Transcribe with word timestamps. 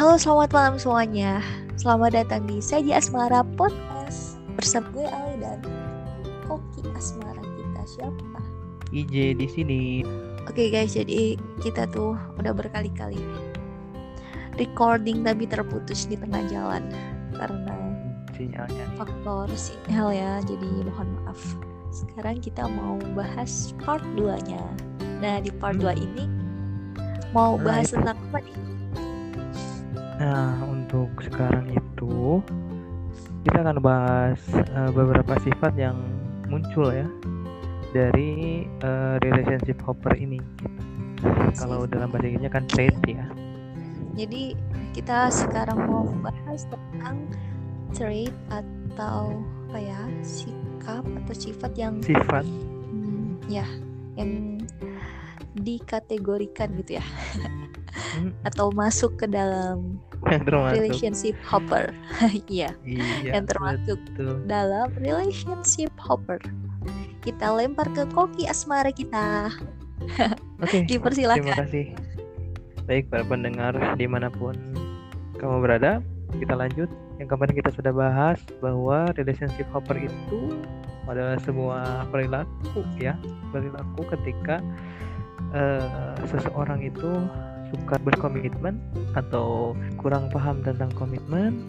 Halo, 0.00 0.16
selamat 0.16 0.56
malam 0.56 0.74
semuanya. 0.80 1.44
Selamat 1.76 2.16
datang 2.16 2.48
di 2.48 2.56
Saja 2.64 2.96
Asmara 2.96 3.44
Podcast 3.44 4.40
bersama 4.56 4.88
gue 4.96 5.04
Ali 5.04 5.36
dan 5.44 5.60
Koki 6.48 6.88
Asmara 6.96 7.44
kita 7.44 7.82
siapa? 7.84 8.40
IJ 8.96 9.36
di 9.36 9.44
sini. 9.44 10.00
Oke 10.48 10.72
guys, 10.72 10.96
jadi 10.96 11.36
kita 11.60 11.84
tuh 11.92 12.16
udah 12.40 12.48
berkali-kali 12.48 13.20
recording 14.56 15.20
tapi 15.20 15.44
terputus 15.44 16.08
di 16.08 16.16
tengah 16.16 16.48
jalan 16.48 16.88
karena 17.36 17.76
Sinyalnya 18.32 18.84
nih. 18.88 18.96
faktor 18.96 19.52
sinyal 19.52 20.16
ya. 20.16 20.40
Jadi 20.48 20.80
mohon 20.80 21.12
maaf. 21.20 21.60
Sekarang 21.92 22.40
kita 22.40 22.64
mau 22.72 22.96
bahas 23.12 23.76
part 23.84 24.00
2-nya. 24.16 24.64
Nah, 25.20 25.44
di 25.44 25.52
part 25.52 25.76
2 25.76 25.92
ini 25.92 26.24
mau 27.36 27.60
bahas 27.60 27.92
tentang 27.92 28.16
apa 28.32 28.40
nih? 28.40 28.79
Nah, 30.20 30.52
untuk 30.68 31.08
sekarang 31.24 31.72
itu 31.72 32.44
kita 33.48 33.64
akan 33.64 33.80
bahas 33.80 34.36
eh, 34.52 34.90
beberapa 34.92 35.32
sifat 35.40 35.72
yang 35.80 35.96
muncul 36.52 36.92
ya 36.92 37.08
dari 37.96 38.62
eh, 38.68 39.16
relationship 39.24 39.80
hopper 39.80 40.12
ini. 40.20 40.36
Kalau 41.56 41.88
dalam 41.88 42.12
bahasa 42.12 42.28
Inggrisnya 42.28 42.52
kan 42.52 42.64
trait 42.68 42.92
ya. 43.08 43.24
Jadi 44.12 44.52
kita 44.92 45.32
sekarang 45.32 45.88
mau 45.88 46.04
bahas 46.20 46.68
tentang 46.68 47.24
trait 47.96 48.34
atau 48.52 49.40
apa 49.70 49.78
ya 49.80 50.00
sikap 50.20 51.06
atau 51.06 51.34
sifat 51.34 51.72
yang 51.78 51.94
Sifat 52.02 52.44
hmm, 52.44 53.38
ya 53.46 53.64
yang 54.18 54.60
dikategorikan 55.56 56.74
gitu 56.82 56.98
ya 56.98 57.04
atau 58.44 58.70
masuk 58.72 59.16
ke 59.18 59.26
dalam 59.26 59.98
yang 60.32 60.42
termasuk. 60.44 60.76
relationship 60.78 61.36
hopper 61.44 61.90
iya 62.52 62.70
Iya, 62.84 63.40
yang 63.40 63.44
termasuk 63.48 63.98
betul. 64.12 64.44
dalam 64.46 64.88
relationship 65.00 65.90
hopper 65.98 66.38
kita 67.20 67.52
lempar 67.52 67.88
ke 67.92 68.04
koki 68.12 68.48
asmara 68.48 68.88
kita 68.92 69.52
Oke. 70.64 70.84
Terima 70.88 70.88
dipersilakan 70.88 71.54
kasih. 71.60 71.92
Baik 72.88 73.12
para 73.12 73.20
pendengar 73.22 73.76
di 73.94 74.08
mana 74.08 74.32
pun 74.32 74.56
kamu 75.36 75.60
berada, 75.60 76.00
kita 76.36 76.56
lanjut. 76.56 76.88
Yang 77.20 77.28
kemarin 77.36 77.54
kita 77.60 77.70
sudah 77.76 77.92
bahas 77.92 78.40
bahwa 78.64 79.12
relationship 79.14 79.68
hopper 79.70 80.00
itu 80.00 80.40
adalah 81.04 81.36
sebuah 81.44 82.08
perilaku 82.08 82.80
ya, 82.96 83.12
perilaku 83.52 84.08
ketika 84.16 84.64
eh, 85.52 86.16
seseorang 86.32 86.80
itu 86.80 87.12
suka 87.72 87.96
berkomitmen 88.02 88.78
atau 89.14 89.74
kurang 89.98 90.30
paham 90.30 90.62
tentang 90.62 90.90
komitmen, 90.94 91.66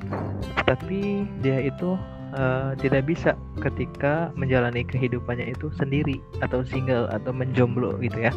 tapi 0.66 1.26
dia 1.42 1.62
itu 1.62 1.98
eh, 2.36 2.72
tidak 2.82 3.08
bisa 3.10 3.38
ketika 3.62 4.30
menjalani 4.34 4.86
kehidupannya 4.86 5.54
itu 5.54 5.70
sendiri 5.78 6.18
atau 6.42 6.66
single 6.66 7.10
atau 7.14 7.32
menjomblo 7.34 7.98
gitu 8.02 8.30
ya. 8.30 8.34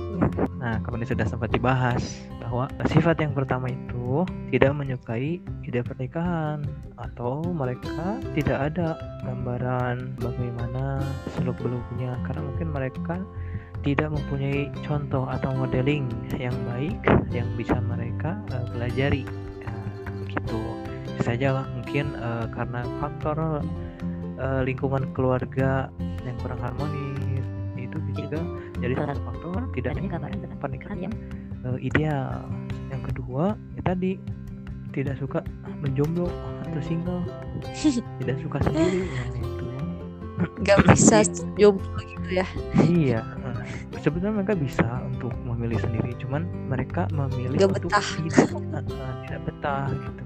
Nah, 0.65 0.81
kemarin 0.81 1.05
sudah 1.05 1.29
sempat 1.29 1.53
dibahas 1.53 2.25
bahwa 2.41 2.69
sifat 2.89 3.21
yang 3.21 3.37
pertama 3.37 3.69
itu 3.69 4.25
tidak 4.53 4.73
menyukai 4.77 5.41
ide 5.65 5.81
pernikahan 5.85 6.65
atau 6.97 7.45
mereka 7.53 8.21
tidak 8.33 8.73
ada 8.73 8.97
gambaran 9.25 10.17
bagaimana 10.21 11.05
seluk-beluknya 11.37 12.17
karena 12.29 12.41
mungkin 12.45 12.69
mereka 12.73 13.17
tidak 13.85 14.09
mempunyai 14.11 14.73
contoh 14.83 15.29
atau 15.29 15.53
modeling 15.53 16.09
yang 16.35 16.57
baik 16.73 16.99
yang 17.31 17.47
bisa 17.55 17.77
mereka 17.85 18.41
eh, 18.51 18.65
pelajari. 18.73 19.23
Begitu. 20.25 20.59
Bisa 21.15 21.37
saja 21.37 21.63
mungkin 21.77 22.17
eh, 22.17 22.47
karena 22.51 22.81
faktor 22.99 23.63
eh, 24.41 24.61
lingkungan 24.65 25.13
keluarga 25.13 25.93
yang 26.25 26.37
kurang 26.41 26.59
harmonis 26.65 27.21
itu 27.77 28.01
juga 28.17 28.41
jadi 28.83 28.93
salah 28.99 29.15
satu 29.15 29.23
faktor 29.31 29.61
tidak 29.77 29.91
adanya 29.97 30.19
pernikahan 30.59 30.99
yang 31.09 31.15
eh, 31.65 31.79
ideal. 31.81 32.45
Yang 32.91 33.03
kedua, 33.13 33.55
ya 33.79 33.83
tadi 33.87 34.21
tidak 34.95 35.19
suka 35.19 35.43
menjomblo 35.83 36.31
atau 36.69 36.81
single, 36.85 37.23
tidak 38.23 38.37
suka 38.43 38.59
sendiri. 38.63 39.09
Nah, 39.09 39.29
itu. 39.41 39.67
nggak 40.67 40.79
bisa 40.91 41.23
jomblo 41.55 42.01
gitu 42.03 42.43
ya 42.43 42.47
Iya. 42.83 43.21
Sebenarnya 44.03 44.35
mereka 44.43 44.55
bisa 44.59 44.87
untuk 45.07 45.33
memilih 45.47 45.79
sendiri, 45.81 46.13
cuman 46.21 46.45
mereka 46.69 47.09
memilih 47.15 47.57
Nggak 47.57 47.71
untuk 47.81 47.91
betah. 47.91 48.09
tidak, 48.21 48.49
eh, 48.53 49.15
tidak 49.25 49.41
betah 49.49 49.87
gitu. 49.91 50.23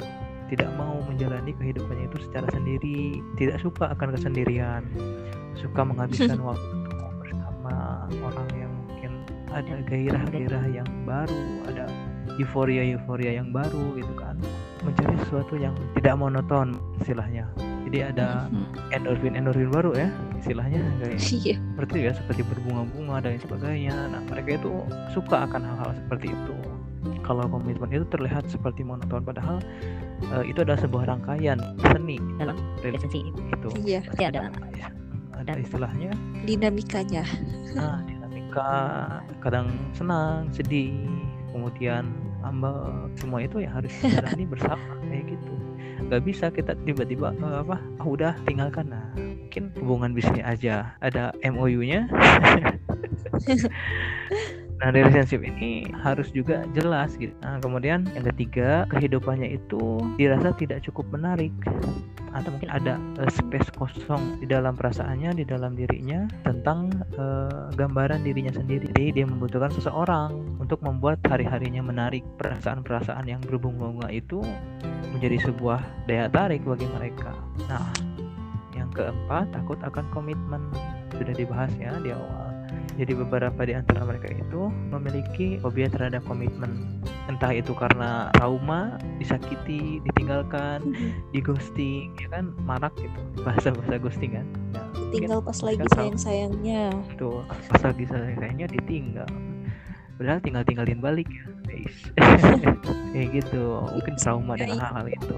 Tidak 0.48 0.70
mau 0.80 0.96
menjalani 1.04 1.52
kehidupannya 1.60 2.08
itu 2.08 2.18
secara 2.24 2.48
sendiri, 2.50 3.20
tidak 3.36 3.60
suka 3.60 3.92
akan 3.92 4.16
kesendirian, 4.16 4.82
suka 5.60 5.80
menghabiskan 5.84 6.40
waktu 6.48 6.76
bersama 7.20 8.08
orang 8.24 8.48
yang 8.56 8.72
mungkin 8.72 9.12
ada 9.52 9.76
gairah-gairah 9.84 10.64
yang 10.72 10.88
baru, 11.04 11.42
ada 11.68 11.84
euforia-euforia 12.40 13.44
yang 13.44 13.52
baru 13.52 13.98
gitu 14.00 14.14
kan. 14.16 14.40
Mencari 14.86 15.14
sesuatu 15.26 15.54
yang 15.60 15.76
tidak 16.00 16.16
monoton 16.16 16.80
istilahnya. 17.02 17.44
Jadi 17.88 17.98
ada 18.04 18.48
endorfin-endorfin 18.92 19.68
baru 19.72 19.92
ya 19.96 20.08
istilahnya 20.38 20.80
kayak 21.02 21.18
iya 21.42 21.56
seperti 21.58 21.96
ya 22.06 22.12
seperti 22.14 22.42
berbunga-bunga 22.46 23.16
dan 23.26 23.38
sebagainya. 23.42 23.94
Nah 24.14 24.22
mereka 24.30 24.58
itu 24.58 24.70
suka 25.12 25.46
akan 25.50 25.62
hal-hal 25.62 25.90
seperti 25.94 26.26
itu. 26.32 26.56
Kalau 27.22 27.44
komitmen 27.46 27.90
itu 27.94 28.06
terlihat 28.10 28.50
seperti 28.50 28.82
monoton, 28.82 29.22
padahal 29.22 29.62
eh, 30.34 30.44
itu 30.50 30.64
adalah 30.64 30.80
sebuah 30.80 31.04
rangkaian 31.06 31.58
seni 31.94 32.18
Dalam 32.40 32.56
relationship 32.82 33.30
itu. 33.36 33.68
iya 33.86 34.00
pasti 34.02 34.24
ada 34.26 34.50
Ya, 34.74 34.88
ada 35.38 35.52
istilahnya 35.54 36.10
dinamikanya 36.42 37.22
nah, 37.78 38.02
dinamika 38.08 38.70
kadang 39.38 39.70
senang, 39.94 40.50
sedih, 40.50 40.90
kemudian 41.54 42.10
ambek 42.42 43.12
semua 43.18 43.44
itu 43.44 43.62
ya 43.62 43.70
harus 43.70 43.92
dijalani 44.02 44.44
bersama 44.46 44.82
kayak 45.06 45.36
gitu. 45.36 45.52
Gak 46.08 46.22
bisa 46.24 46.46
kita 46.50 46.74
tiba-tiba 46.86 47.34
eh, 47.34 47.58
apa 47.62 47.76
ah 48.02 48.06
udah 48.06 48.32
tinggalkan 48.46 48.90
nah 48.90 49.06
mungkin 49.48 49.72
hubungan 49.80 50.12
bisnis 50.12 50.44
aja 50.44 50.92
ada 51.00 51.32
MOU-nya 51.40 52.04
Nah, 54.78 54.94
relationship 54.94 55.42
ini 55.42 55.90
harus 55.90 56.30
juga 56.30 56.62
jelas 56.70 57.18
gitu. 57.18 57.34
Nah, 57.42 57.58
kemudian 57.58 58.06
yang 58.14 58.26
ketiga, 58.30 58.86
kehidupannya 58.94 59.58
itu 59.58 59.98
dirasa 60.14 60.54
tidak 60.54 60.86
cukup 60.86 61.10
menarik 61.10 61.50
atau 62.30 62.54
mungkin 62.54 62.70
ada 62.70 62.94
eh, 63.18 63.26
space 63.26 63.74
kosong 63.74 64.38
di 64.38 64.46
dalam 64.46 64.78
perasaannya, 64.78 65.34
di 65.34 65.42
dalam 65.42 65.74
dirinya 65.74 66.30
tentang 66.46 66.94
eh, 67.10 67.74
gambaran 67.74 68.22
dirinya 68.22 68.54
sendiri. 68.54 68.86
Jadi 68.94 69.18
dia 69.18 69.26
membutuhkan 69.26 69.74
seseorang 69.74 70.62
untuk 70.62 70.78
membuat 70.86 71.18
hari-harinya 71.26 71.82
menarik. 71.82 72.22
Perasaan-perasaan 72.38 73.26
yang 73.26 73.42
berbunga-bunga 73.42 74.14
itu 74.14 74.46
menjadi 75.10 75.50
sebuah 75.50 76.06
daya 76.06 76.30
tarik 76.30 76.62
bagi 76.62 76.86
mereka. 76.86 77.34
Nah, 77.66 78.07
yang 78.88 78.96
keempat, 78.96 79.52
takut 79.52 79.76
akan 79.84 80.08
komitmen. 80.16 80.72
Sudah 81.12 81.36
dibahas 81.36 81.68
ya 81.76 81.92
di 82.00 82.08
awal. 82.16 82.48
Jadi 82.98 83.14
beberapa 83.14 83.60
di 83.62 83.78
antara 83.78 84.02
mereka 84.02 84.32
itu 84.32 84.72
memiliki 84.90 85.60
fobia 85.62 85.86
terhadap 85.86 86.24
komitmen. 86.26 86.98
Entah 87.30 87.54
itu 87.54 87.70
karena 87.76 88.32
trauma, 88.34 88.98
disakiti, 89.20 90.02
ditinggalkan, 90.02 90.82
di 91.30 91.38
ghosting, 91.38 92.16
ya 92.18 92.28
kan 92.32 92.50
marak 92.66 92.90
gitu 92.98 93.20
bahasa-bahasa 93.44 94.00
ghosting 94.02 94.34
kan. 94.34 94.46
Ya, 94.74 94.82
tinggal 95.14 95.38
pas 95.44 95.58
lagi 95.62 95.78
mereka 95.78 95.94
sayang 95.94 96.18
sayangnya 96.18 96.82
itu 97.12 97.30
pas 97.70 97.82
lagi 97.86 98.04
sayangnya 98.08 98.66
ditinggal. 98.66 99.30
Padahal 100.18 100.40
tinggal 100.42 100.64
tinggalin 100.66 100.98
balik 100.98 101.30
ya, 101.30 101.46
guys. 101.70 101.96
Kayak 103.14 103.28
gitu. 103.38 103.78
Mungkin 103.94 104.14
trauma 104.18 104.58
dengan 104.58 104.82
hal-hal 104.82 105.06
itu. 105.14 105.36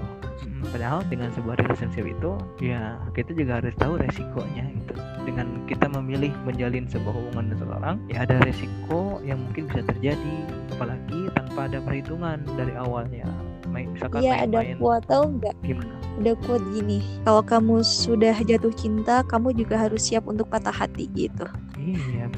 Padahal 0.71 1.03
dengan 1.07 1.29
sebuah 1.35 1.59
relationship 1.59 2.07
itu, 2.07 2.31
ya 2.63 2.95
kita 3.11 3.35
juga 3.35 3.59
harus 3.59 3.75
tahu 3.75 3.99
resikonya 3.99 4.71
gitu. 4.71 4.93
Dengan 5.21 5.67
kita 5.69 5.85
memilih 5.91 6.31
menjalin 6.47 6.87
sebuah 6.87 7.13
hubungan 7.13 7.51
dengan 7.51 7.59
seseorang, 7.59 7.95
ya 8.09 8.17
ada 8.25 8.35
resiko 8.41 9.21
yang 9.21 9.37
mungkin 9.43 9.69
bisa 9.69 9.83
terjadi, 9.85 10.35
apalagi 10.73 11.19
tanpa 11.37 11.67
ada 11.69 11.79
perhitungan 11.83 12.41
dari 12.55 12.73
awalnya. 12.73 13.27
Main, 13.71 13.95
misalkan 13.95 14.19
iya 14.19 14.43
ada 14.43 14.59
main-main 14.63 14.79
quote 14.83 15.05
tau 15.07 15.23
nggak 15.31 15.55
gimana? 15.63 15.93
ada 16.19 16.35
quote 16.43 16.65
gini 16.75 16.99
kalau 17.23 17.39
kamu 17.39 17.75
sudah 17.87 18.35
jatuh 18.43 18.73
cinta 18.75 19.23
kamu 19.23 19.55
juga 19.55 19.79
harus 19.79 20.11
siap 20.11 20.27
untuk 20.27 20.51
patah 20.51 20.75
hati 20.75 21.07
gitu 21.15 21.47
Iya. 21.81 22.29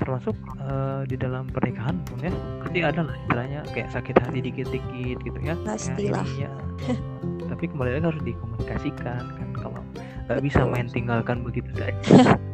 Termasuk 0.00 0.36
eh, 0.58 1.02
di 1.06 1.16
dalam 1.20 1.44
pernikahan 1.52 2.00
pun 2.08 2.18
ya, 2.24 2.32
pasti 2.64 2.78
ada 2.80 3.00
lah 3.04 3.14
istilahnya 3.14 3.60
kayak 3.70 3.88
sakit 3.92 4.16
hati 4.16 4.40
dikit-dikit 4.40 5.18
gitu 5.20 5.38
ya. 5.44 5.54
Pastilah. 5.62 6.24
Ya, 6.34 6.48
ya. 6.48 6.94
Tapi 7.52 7.64
kembali 7.68 7.90
lagi 8.00 8.06
harus 8.08 8.24
dikomunikasikan 8.24 9.22
kan 9.36 9.48
kalau 9.52 9.80
nggak 10.26 10.40
bisa 10.40 10.64
main 10.64 10.88
tinggalkan 10.88 11.44
begitu 11.44 11.68
saja. 11.76 11.94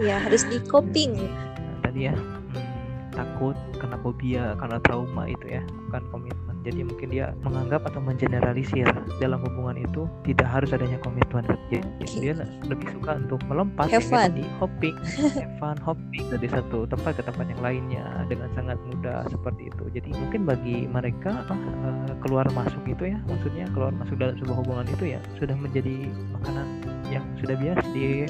ya 0.00 0.20
harus 0.20 0.44
di 0.46 0.60
coping 0.68 1.16
Nah, 1.16 1.78
tadi 1.80 2.00
ya 2.08 2.14
hmm, 2.14 3.16
takut 3.16 3.56
karena 3.80 3.96
fobia 4.04 4.44
karena 4.60 4.78
trauma 4.84 5.24
itu 5.24 5.46
ya 5.48 5.62
kan 5.88 6.04
komitmen 6.12 6.45
jadi 6.66 6.82
mungkin 6.82 7.08
dia 7.14 7.30
menganggap 7.46 7.86
atau 7.86 8.02
mengeneralisir 8.02 8.90
dalam 9.22 9.38
hubungan 9.46 9.78
itu 9.78 10.10
tidak 10.26 10.50
harus 10.50 10.74
adanya 10.74 10.98
komitmen 10.98 11.46
jadi 11.70 11.86
Oke. 12.02 12.18
dia 12.18 12.34
lebih 12.66 12.88
suka 12.98 13.22
untuk 13.22 13.38
melompat 13.46 13.86
Have 13.94 14.10
fun. 14.10 14.34
tadi 14.34 14.44
hopping 14.58 14.96
have 15.38 15.54
fun 15.62 15.78
hopping 15.78 16.26
dari 16.26 16.48
satu 16.50 16.90
tempat 16.90 17.14
ke 17.14 17.22
tempat 17.22 17.46
yang 17.46 17.62
lainnya 17.62 18.04
dengan 18.26 18.50
sangat 18.58 18.74
mudah 18.90 19.22
seperti 19.30 19.70
itu 19.70 19.84
jadi 19.94 20.10
mungkin 20.18 20.42
bagi 20.42 20.76
mereka 20.90 21.46
eh, 21.54 22.12
keluar 22.26 22.50
masuk 22.50 22.82
itu 22.90 23.14
ya 23.14 23.18
maksudnya 23.30 23.70
keluar 23.70 23.94
masuk 23.94 24.18
dalam 24.18 24.34
sebuah 24.42 24.58
hubungan 24.66 24.86
itu 24.90 25.14
ya 25.14 25.20
sudah 25.38 25.54
menjadi 25.54 26.10
makanan 26.34 26.66
yang 27.06 27.22
sudah 27.38 27.54
biasa 27.54 27.86
di 27.94 28.26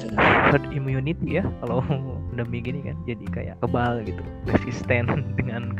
herd 0.52 0.64
immunity 0.76 1.40
ya 1.40 1.44
kalau 1.64 1.80
pandemi 2.36 2.60
gini 2.60 2.84
kan 2.84 2.96
jadi 3.08 3.24
kayak 3.32 3.56
kebal 3.64 4.04
gitu 4.04 4.20
resisten 4.44 5.08
dengan 5.40 5.72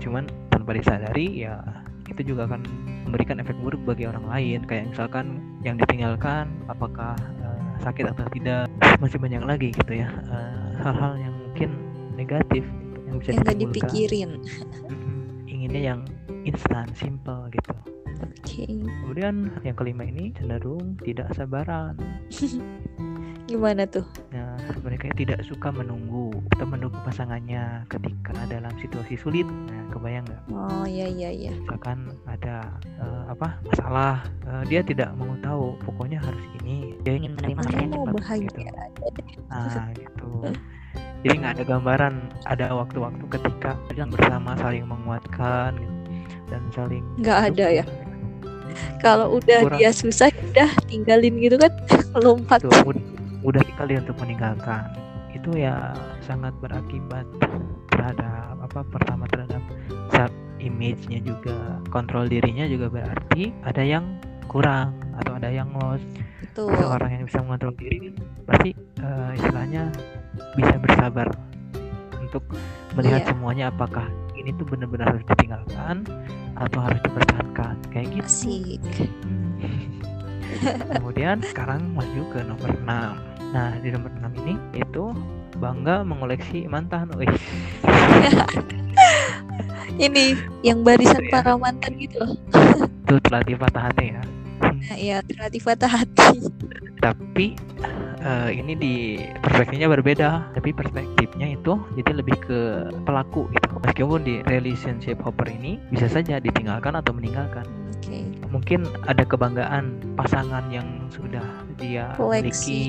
cuman 0.00 0.24
tanpa 0.64 0.80
disadari 0.80 1.44
ya 1.44 1.60
itu 2.08 2.32
juga 2.32 2.48
akan 2.48 2.64
memberikan 3.04 3.36
efek 3.36 3.52
buruk 3.60 3.84
bagi 3.84 4.08
orang 4.08 4.24
lain. 4.24 4.64
Kayak 4.64 4.96
misalkan 4.96 5.44
yang 5.60 5.76
ditinggalkan 5.76 6.48
apakah 6.72 7.12
eh, 7.44 7.60
sakit 7.84 8.08
atau 8.16 8.24
tidak 8.32 8.64
masih 9.04 9.20
banyak 9.20 9.44
lagi 9.44 9.68
gitu 9.76 9.92
ya 9.92 10.08
eh, 10.08 10.72
hal-hal 10.80 11.20
yang 11.20 11.36
mungkin 11.36 11.70
negatif 12.16 12.64
gitu, 12.64 12.98
yang 13.04 13.16
bisa 13.20 13.30
yang 13.36 13.60
dipikirin. 13.60 14.30
Inginnya 15.44 15.82
yang 15.92 16.00
instan 16.48 16.88
simple 16.96 17.52
gitu. 17.52 17.76
Oke. 18.24 18.64
Kemudian 19.04 19.52
yang 19.68 19.76
kelima 19.76 20.08
ini 20.08 20.32
cenderung 20.32 20.96
tidak 21.04 21.28
sabaran. 21.36 22.00
Gimana 23.52 23.84
tuh? 23.84 24.08
Nah, 24.32 24.53
mereka 24.84 25.08
tidak 25.16 25.40
suka 25.48 25.72
menunggu 25.72 26.28
atau 26.52 26.68
menunggu 26.68 27.00
pasangannya 27.08 27.88
ketika 27.88 28.36
dalam 28.52 28.70
situasi 28.76 29.16
sulit. 29.16 29.48
Nah, 29.48 29.88
kebayang 29.88 30.28
nggak? 30.28 30.42
oh 30.52 30.84
iya 30.84 31.08
iya 31.08 31.30
iya 31.32 31.52
Misalkan 31.56 32.12
ada 32.28 32.68
eh, 33.00 33.22
apa 33.32 33.56
masalah, 33.64 34.20
eh, 34.44 34.62
dia 34.68 34.84
tidak 34.84 35.16
mau 35.16 35.32
tahu. 35.40 35.80
Pokoknya 35.88 36.20
harus 36.20 36.44
ini. 36.60 37.00
Dia 37.00 37.16
ingin 37.16 37.32
menerima 37.40 37.60
hasilnya 37.64 37.88
mau 37.96 38.04
cepat. 38.04 38.16
bahagia 38.20 38.44
Gitu. 38.44 38.60
Nah, 39.48 39.88
gitu. 39.96 40.30
Jadi 41.24 41.34
nggak 41.40 41.52
ada 41.56 41.64
gambaran. 41.64 42.14
Ada 42.44 42.66
waktu-waktu 42.76 43.24
ketika 43.32 43.80
bersama 44.12 44.52
saling 44.60 44.84
menguatkan 44.84 45.72
gitu, 45.80 45.94
dan 46.52 46.62
saling. 46.76 47.04
nggak 47.16 47.40
ada 47.50 47.66
ya 47.80 47.84
mendukung. 47.88 49.00
kalau 49.00 49.26
udah 49.38 49.60
Kurang. 49.64 49.78
dia 49.80 49.90
susah 49.94 50.28
udah 50.52 50.70
tinggalin 50.90 51.34
gitu 51.40 51.56
kan 51.56 51.72
lompat 52.24 52.60
Tuh, 52.62 52.72
mudah 53.44 53.62
sekali 53.62 54.00
untuk 54.00 54.16
meninggalkan. 54.24 54.88
Itu 55.30 55.52
ya 55.52 55.92
sangat 56.24 56.56
berakibat 56.58 57.28
terhadap 57.92 58.56
apa 58.64 58.80
pertama 58.88 59.28
terhadap 59.28 59.60
self 60.10 60.32
image-nya 60.58 61.20
juga. 61.20 61.78
Kontrol 61.92 62.26
dirinya 62.26 62.64
juga 62.64 62.88
berarti 62.88 63.52
ada 63.62 63.84
yang 63.84 64.16
kurang 64.48 64.96
atau 65.20 65.36
ada 65.36 65.52
yang 65.52 65.68
lost. 65.76 66.06
Tuh 66.56 66.70
seorang 66.78 67.20
yang 67.20 67.24
bisa 67.28 67.42
mengontrol 67.44 67.74
diri 67.76 68.14
pasti 68.46 68.72
eh, 69.02 69.30
istilahnya 69.36 69.90
bisa 70.54 70.74
bersabar 70.78 71.28
untuk 72.16 72.46
melihat 72.94 73.26
Iya. 73.26 73.28
semuanya 73.34 73.64
apakah 73.74 74.06
ini 74.38 74.54
tuh 74.54 74.66
benar-benar 74.66 75.14
harus 75.14 75.26
ditinggalkan 75.34 76.06
atau 76.54 76.78
harus 76.78 77.00
dipertahankan. 77.02 77.74
Kayak 77.90 78.06
gitu. 78.22 78.26
Asik. 78.30 78.82
Kemudian 80.94 81.42
sekarang 81.42 81.90
maju 81.92 82.22
ke 82.30 82.38
nomor 82.46 82.70
6. 82.70 83.33
Nah, 83.54 83.78
di 83.78 83.88
nomor 83.94 84.10
6 84.18 84.34
ini 84.42 84.54
itu 84.74 85.14
bangga 85.62 86.02
mengoleksi 86.02 86.66
mantan. 86.66 87.14
Wih, 87.14 87.30
ini 90.06 90.34
yang 90.66 90.82
barisan 90.82 91.22
ya. 91.22 91.30
para 91.30 91.54
mantan 91.54 91.94
gitu 91.98 92.18
loh 92.18 92.34
itu 93.04 93.14
terlatih 93.30 93.54
patah 93.60 93.82
hati 93.90 94.06
ya. 94.10 94.22
nah, 94.64 94.96
ya 94.98 95.16
terlatih 95.22 95.60
patah 95.62 95.90
hati 95.90 96.50
Tapi 96.98 97.52
eh, 98.24 98.50
ini 98.56 98.72
di 98.72 98.94
perspektifnya 99.44 99.92
berbeda. 99.92 100.56
Tapi 100.56 100.72
perspektifnya 100.72 101.52
itu 101.52 101.76
jadi 102.00 102.16
lebih 102.16 102.36
ke 102.40 102.88
pelaku 103.04 103.44
gitu. 103.52 103.76
Meskipun 103.84 104.24
di 104.24 104.40
relationship 104.48 105.20
hopper 105.20 105.44
ini 105.52 105.76
bisa 105.92 106.08
saja 106.08 106.40
ditinggalkan 106.40 106.96
atau 106.96 107.12
meninggalkan. 107.12 107.68
oke 107.68 108.18
Mungkin 108.48 108.88
ada 109.04 109.20
kebanggaan 109.28 110.16
pasangan 110.16 110.64
yang 110.72 110.86
sudah 111.12 111.44
dia 111.76 112.16
Koleksi. 112.16 112.40
miliki 112.40 112.82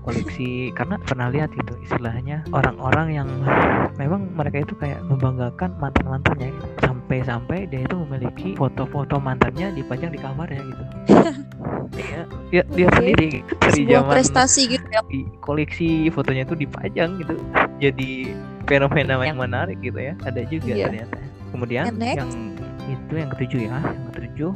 koleksi 0.00 0.72
karena 0.72 0.96
pernah 1.04 1.28
lihat 1.28 1.52
itu 1.52 1.76
istilahnya 1.84 2.40
orang-orang 2.56 3.20
yang 3.20 3.28
memang 4.00 4.32
mereka 4.32 4.64
itu 4.64 4.74
kayak 4.80 5.04
membanggakan 5.04 5.76
mantan 5.76 6.06
mantannya 6.08 6.48
sampai-sampai 6.80 7.68
dia 7.68 7.84
itu 7.84 7.94
memiliki 8.08 8.48
foto-foto 8.56 9.20
mantannya 9.20 9.76
dipajang 9.76 10.10
di 10.16 10.20
kamarnya 10.20 10.60
gitu. 10.64 10.84
Iya, 11.94 12.26
ya, 12.50 12.62
dia 12.74 12.86
Oke. 12.90 12.96
sendiri. 12.98 13.30
Dari 13.46 13.82
sebuah 13.86 14.02
zaman 14.02 14.14
prestasi 14.18 14.60
gitu 14.66 14.86
ya. 14.90 15.00
di 15.06 15.20
koleksi 15.38 16.10
fotonya 16.10 16.42
itu 16.42 16.56
dipajang 16.58 17.10
gitu. 17.22 17.34
Jadi 17.78 18.10
fenomena 18.66 19.14
yang 19.22 19.38
menarik 19.38 19.78
gitu 19.78 20.02
ya. 20.02 20.18
Ada 20.26 20.42
juga 20.50 20.74
Iya. 20.74 20.90
ternyata. 20.90 21.16
Kemudian 21.54 21.82
yang 22.02 22.30
itu 22.90 23.14
yang 23.14 23.30
ketujuh 23.30 23.60
ya 23.70 23.78
yang 23.78 24.04
ketujuh. 24.10 24.52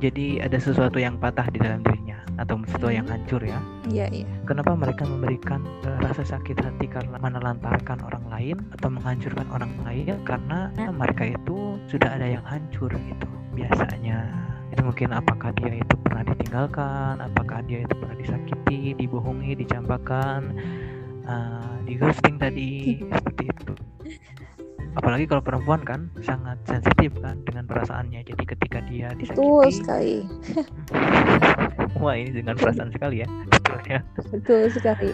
Jadi 0.00 0.26
ada 0.42 0.58
sesuatu 0.58 0.98
yang 0.98 1.14
patah 1.20 1.46
di 1.52 1.62
dalam 1.62 1.84
dirinya 1.86 1.99
atau 2.40 2.56
sesuatu 2.64 2.88
yang 2.88 3.04
Hmm. 3.04 3.20
hancur 3.20 3.42
ya. 3.44 3.60
Iya 3.92 4.06
iya. 4.08 4.26
Kenapa 4.48 4.72
mereka 4.72 5.04
memberikan 5.04 5.60
eh, 5.84 5.98
rasa 6.00 6.24
sakit 6.24 6.56
hati 6.56 6.88
karena 6.88 7.20
menelantarkan 7.20 8.00
orang 8.00 8.24
lain 8.32 8.56
atau 8.80 8.88
menghancurkan 8.88 9.44
orang 9.52 9.72
lain? 9.84 10.16
Karena 10.24 10.72
mereka 10.90 11.28
itu 11.28 11.76
sudah 11.86 12.16
ada 12.16 12.24
yang 12.24 12.44
hancur 12.48 12.88
gitu 12.88 13.28
biasanya. 13.52 14.24
Itu 14.72 14.80
mungkin 14.86 15.12
apakah 15.12 15.52
dia 15.52 15.82
itu 15.84 15.94
pernah 16.00 16.24
ditinggalkan 16.24 17.14
apakah 17.20 17.60
dia 17.66 17.84
itu 17.84 17.94
pernah 17.94 18.16
disakiti 18.16 18.94
dibohongi 18.96 19.52
dicampakan 19.60 20.56
eh, 21.26 21.74
di 21.84 21.94
ghosting 21.98 22.36
tadi 22.40 22.98
seperti 23.12 23.44
itu 23.50 23.72
apalagi 24.98 25.28
kalau 25.30 25.42
perempuan 25.44 25.80
kan 25.84 26.10
sangat 26.24 26.58
sensitif 26.66 27.14
kan 27.20 27.38
dengan 27.46 27.68
perasaannya. 27.68 28.24
Jadi 28.26 28.42
ketika 28.46 28.78
dia 28.88 29.12
betul 29.14 29.62
disakiti 29.66 29.70
sekali. 29.82 30.16
Wah 32.02 32.16
ini 32.16 32.30
dengan 32.42 32.56
perasaan 32.56 32.90
sekali 32.94 33.22
ya 33.22 33.28
betul 33.28 33.78
ya. 33.86 34.00
Betul 34.32 34.60
sekali 34.72 35.10